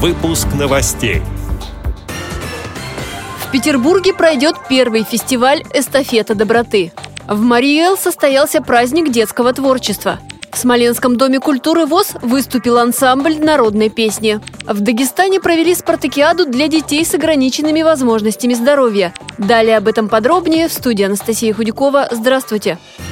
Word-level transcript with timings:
Выпуск 0.00 0.46
новостей. 0.56 1.22
В 3.40 3.50
Петербурге 3.50 4.14
пройдет 4.14 4.54
первый 4.68 5.02
фестиваль 5.02 5.64
«Эстафета 5.74 6.36
доброты». 6.36 6.92
В 7.26 7.40
Мариэл 7.40 7.96
состоялся 7.96 8.62
праздник 8.62 9.10
детского 9.10 9.52
творчества. 9.52 10.20
В 10.52 10.56
Смоленском 10.56 11.16
доме 11.16 11.40
культуры 11.40 11.84
ВОЗ 11.84 12.12
выступил 12.22 12.78
ансамбль 12.78 13.40
народной 13.40 13.88
песни. 13.88 14.38
В 14.68 14.78
Дагестане 14.78 15.40
провели 15.40 15.74
спартакиаду 15.74 16.46
для 16.46 16.68
детей 16.68 17.04
с 17.04 17.12
ограниченными 17.14 17.82
возможностями 17.82 18.54
здоровья. 18.54 19.12
Далее 19.36 19.78
об 19.78 19.88
этом 19.88 20.08
подробнее 20.08 20.68
в 20.68 20.72
студии 20.72 21.06
Анастасия 21.06 21.52
Худякова. 21.52 22.06
Здравствуйте! 22.12 22.78
В 22.98 23.07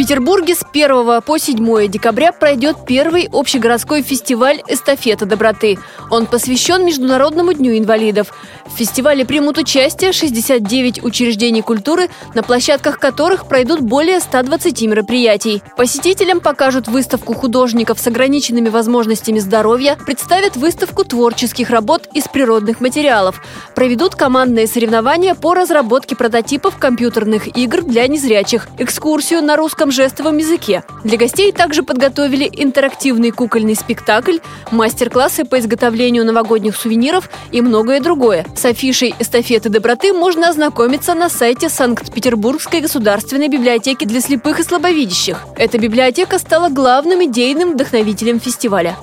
Петербурге 0.00 0.54
с 0.54 0.64
1 0.72 1.20
по 1.20 1.36
7 1.36 1.88
декабря 1.88 2.32
пройдет 2.32 2.86
первый 2.86 3.28
общегородской 3.30 4.00
фестиваль 4.00 4.62
«Эстафета 4.66 5.26
доброты». 5.26 5.78
Он 6.10 6.24
посвящен 6.24 6.86
Международному 6.86 7.52
дню 7.52 7.76
инвалидов. 7.76 8.32
В 8.64 8.78
фестивале 8.78 9.26
примут 9.26 9.58
участие 9.58 10.12
69 10.12 11.04
учреждений 11.04 11.60
культуры, 11.60 12.08
на 12.32 12.42
площадках 12.42 12.98
которых 12.98 13.46
пройдут 13.46 13.80
более 13.80 14.20
120 14.20 14.82
мероприятий. 14.84 15.62
Посетителям 15.76 16.40
покажут 16.40 16.88
выставку 16.88 17.34
художников 17.34 18.00
с 18.00 18.06
ограниченными 18.06 18.70
возможностями 18.70 19.38
здоровья, 19.38 19.98
представят 20.06 20.56
выставку 20.56 21.04
творческих 21.04 21.68
работ 21.68 22.08
из 22.14 22.24
природных 22.24 22.80
материалов, 22.80 23.42
проведут 23.74 24.14
командные 24.14 24.66
соревнования 24.66 25.34
по 25.34 25.52
разработке 25.52 26.16
прототипов 26.16 26.78
компьютерных 26.78 27.54
игр 27.54 27.82
для 27.82 28.08
незрячих, 28.08 28.68
экскурсию 28.78 29.42
на 29.42 29.56
русском 29.56 29.89
жестовом 29.90 30.38
языке. 30.38 30.84
Для 31.04 31.18
гостей 31.18 31.52
также 31.52 31.82
подготовили 31.82 32.48
интерактивный 32.52 33.30
кукольный 33.30 33.74
спектакль, 33.74 34.38
мастер-классы 34.70 35.44
по 35.44 35.58
изготовлению 35.58 36.24
новогодних 36.24 36.76
сувениров 36.76 37.30
и 37.52 37.60
многое 37.60 38.00
другое. 38.00 38.46
С 38.56 38.64
афишей 38.64 39.14
эстафеты 39.18 39.68
доброты 39.68 40.12
можно 40.12 40.48
ознакомиться 40.48 41.14
на 41.14 41.28
сайте 41.28 41.68
Санкт-Петербургской 41.68 42.80
государственной 42.80 43.48
библиотеки 43.48 44.04
для 44.04 44.20
слепых 44.20 44.60
и 44.60 44.62
слабовидящих. 44.62 45.44
Эта 45.56 45.78
библиотека 45.78 46.38
стала 46.38 46.68
главным 46.68 47.24
идейным 47.24 47.72
вдохновителем 47.72 48.40
фестиваля. 48.40 48.96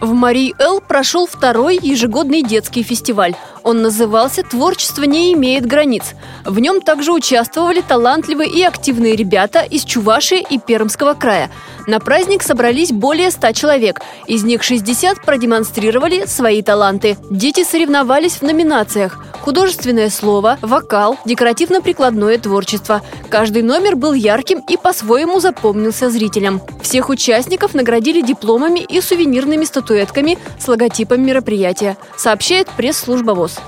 В 0.00 0.14
Марий 0.14 0.54
Эл 0.58 0.80
прошел 0.80 1.26
второй 1.26 1.78
ежегодный 1.80 2.42
детский 2.42 2.82
фестиваль. 2.82 3.34
Он 3.62 3.82
назывался 3.82 4.42
«Творчество 4.42 5.02
не 5.02 5.34
имеет 5.34 5.66
границ». 5.66 6.14
В 6.46 6.58
нем 6.58 6.80
также 6.80 7.12
участвовали 7.12 7.82
талантливые 7.82 8.50
и 8.50 8.62
активные 8.62 9.14
ребята 9.14 9.60
из 9.60 9.84
Чувашии 9.84 10.42
и 10.48 10.58
Пермского 10.58 11.12
края. 11.12 11.50
На 11.86 12.00
праздник 12.00 12.42
собрались 12.42 12.92
более 12.92 13.30
100 13.30 13.52
человек. 13.52 14.00
Из 14.26 14.42
них 14.42 14.62
60 14.62 15.20
продемонстрировали 15.20 16.24
свои 16.24 16.62
таланты. 16.62 17.18
Дети 17.28 17.62
соревновались 17.62 18.36
в 18.36 18.42
номинациях 18.42 19.18
художественное 19.40 20.10
слово, 20.10 20.58
вокал, 20.60 21.18
декоративно-прикладное 21.24 22.38
творчество. 22.38 23.02
Каждый 23.28 23.62
номер 23.62 23.96
был 23.96 24.12
ярким 24.12 24.60
и 24.68 24.76
по-своему 24.76 25.40
запомнился 25.40 26.10
зрителям. 26.10 26.60
Всех 26.82 27.08
участников 27.08 27.74
наградили 27.74 28.20
дипломами 28.20 28.80
и 28.80 29.00
сувенирными 29.00 29.64
статуэтками 29.90 30.38
с 30.58 30.68
логотипом 30.68 31.20
мероприятия, 31.26 31.96
сообщает 32.16 32.68
пресс-служба 32.68 33.32
ВОЗ. 33.32 33.58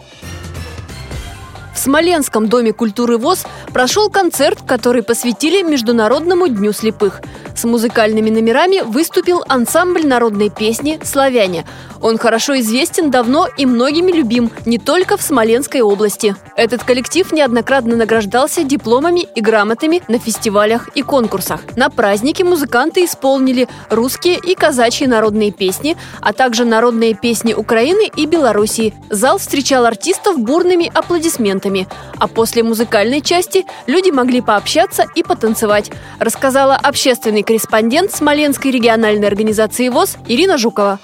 В 1.75 1.79
Смоленском 1.79 2.49
доме 2.49 2.73
культуры 2.73 3.19
ВОЗ 3.19 3.45
прошел 3.73 4.09
концерт, 4.09 4.61
который 4.65 5.03
посвятили 5.03 5.63
Международному 5.63 6.47
дню 6.47 6.73
слепых. 6.73 7.23
С 7.55 7.65
музыкальными 7.65 8.31
номерами 8.31 8.83
выступил 8.83 9.45
ансамбль 9.49 10.07
народной 10.07 10.51
песни 10.51 10.99
«Славяне». 11.03 11.65
Он 12.03 12.19
хорошо 12.19 12.59
известен 12.59 13.13
давно 13.13 13.47
и 13.57 13.65
многими 13.65 14.11
любим, 14.11 14.51
не 14.67 14.79
только 14.79 15.17
в 15.17 15.23
Смоленской 15.23 15.83
области. 15.83 16.35
Этот 16.57 16.83
коллектив 16.83 17.31
неоднократно 17.33 17.95
награждался 17.95 18.65
дипломами 18.65 19.29
и 19.37 19.41
грамотами 19.41 20.03
на 20.09 20.19
фестивалях 20.19 20.89
и 20.97 21.03
конкурсах. 21.03 21.61
На 21.77 21.91
празднике 21.91 22.43
музыканты 22.43 23.05
исполнили 23.05 23.69
русские 23.89 24.39
и 24.45 24.57
казачьи 24.57 25.07
народные 25.07 25.53
песни, 25.53 25.97
а 26.21 26.33
также 26.33 26.65
народные 26.65 27.15
песни 27.15 27.55
Украины 27.55 28.11
и 28.17 28.27
Белоруссии. 28.27 28.95
Зал 29.09 29.39
встречал 29.39 29.87
артистов 29.87 30.41
бурными 30.41 30.91
аплодисментами. 30.93 31.87
А 32.19 32.27
после 32.27 32.65
музыкальной 32.65 33.21
части 33.21 33.65
люди 33.87 34.11
могли 34.11 34.41
пообщаться 34.41 35.07
и 35.15 35.23
потанцевать, 35.23 35.93
рассказала 36.19 36.75
общественный 36.75 37.42
корреспондент 37.43 38.13
Смоленской 38.13 38.71
региональной 38.71 39.27
организации 39.27 39.89
ВОЗ 39.89 40.17
Ирина 40.29 40.59
Жукова. 40.59 40.99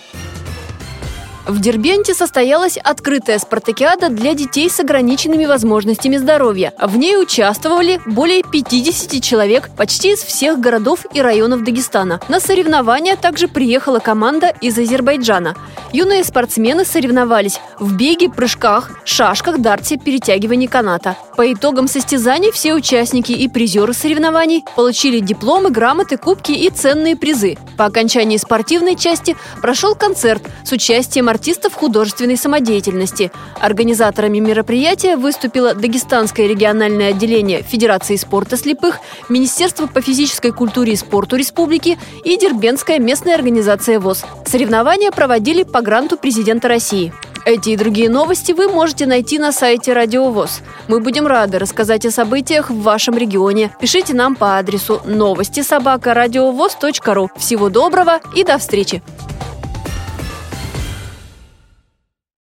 В 1.48 1.60
Дербенте 1.60 2.12
состоялась 2.12 2.76
открытая 2.76 3.38
спартакиада 3.38 4.10
для 4.10 4.34
детей 4.34 4.68
с 4.68 4.80
ограниченными 4.80 5.46
возможностями 5.46 6.18
здоровья. 6.18 6.74
В 6.78 6.98
ней 6.98 7.16
участвовали 7.16 8.02
более 8.04 8.42
50 8.42 9.22
человек 9.22 9.70
почти 9.74 10.12
из 10.12 10.18
всех 10.18 10.60
городов 10.60 11.06
и 11.14 11.22
районов 11.22 11.64
Дагестана. 11.64 12.20
На 12.28 12.38
соревнования 12.38 13.16
также 13.16 13.48
приехала 13.48 13.98
команда 13.98 14.52
из 14.60 14.78
Азербайджана. 14.78 15.56
Юные 15.90 16.22
спортсмены 16.22 16.84
соревновались 16.84 17.60
в 17.78 17.96
беге, 17.96 18.28
прыжках, 18.28 18.90
шашках, 19.04 19.58
дарте, 19.58 19.96
перетягивании 19.96 20.66
каната. 20.66 21.16
По 21.34 21.50
итогам 21.50 21.88
состязаний 21.88 22.52
все 22.52 22.74
участники 22.74 23.32
и 23.32 23.48
призеры 23.48 23.94
соревнований 23.94 24.64
получили 24.76 25.20
дипломы, 25.20 25.70
грамоты, 25.70 26.18
кубки 26.18 26.52
и 26.52 26.68
ценные 26.68 27.16
призы. 27.16 27.56
По 27.78 27.86
окончании 27.86 28.36
спортивной 28.36 28.96
части 28.96 29.34
прошел 29.62 29.94
концерт 29.94 30.42
с 30.64 30.72
участием 30.72 31.30
артистов 31.38 31.74
художественной 31.74 32.36
самодеятельности. 32.36 33.30
Организаторами 33.60 34.40
мероприятия 34.40 35.16
выступило 35.16 35.72
Дагестанское 35.72 36.48
региональное 36.48 37.10
отделение 37.10 37.62
Федерации 37.62 38.16
спорта 38.16 38.56
слепых, 38.56 38.98
Министерство 39.28 39.86
по 39.86 40.00
физической 40.00 40.50
культуре 40.50 40.94
и 40.94 40.96
спорту 40.96 41.36
республики 41.36 41.96
и 42.24 42.36
Дербенская 42.36 42.98
местная 42.98 43.36
организация 43.36 44.00
ВОЗ. 44.00 44.24
Соревнования 44.46 45.12
проводили 45.12 45.62
по 45.62 45.80
гранту 45.80 46.16
президента 46.16 46.66
России. 46.66 47.12
Эти 47.44 47.70
и 47.70 47.76
другие 47.76 48.10
новости 48.10 48.50
вы 48.50 48.66
можете 48.68 49.06
найти 49.06 49.38
на 49.38 49.52
сайте 49.52 49.92
Радио 49.92 50.30
ВОЗ. 50.30 50.60
Мы 50.88 50.98
будем 50.98 51.28
рады 51.28 51.60
рассказать 51.60 52.04
о 52.04 52.10
событиях 52.10 52.68
в 52.68 52.82
вашем 52.82 53.16
регионе. 53.16 53.70
Пишите 53.80 54.12
нам 54.12 54.34
по 54.34 54.58
адресу 54.58 55.00
новости 55.06 55.62
собака 55.62 56.14
ру. 56.14 57.30
Всего 57.36 57.68
доброго 57.68 58.20
и 58.34 58.42
до 58.42 58.58
встречи! 58.58 59.02